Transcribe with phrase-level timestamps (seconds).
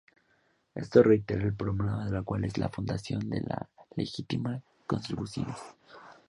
[0.73, 3.39] Eso reitera el problema de cual es la fundación que
[3.95, 5.57] legitima las Constituciones.